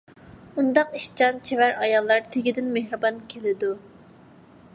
ئۇنداق 0.61 0.95
ئىشچان، 0.99 1.37
چېۋەر 1.49 1.75
ئاياللار 1.83 2.25
تېگىدىن 2.37 2.73
مېھرىبان 2.79 3.21
كېلىدۇ. 3.35 3.75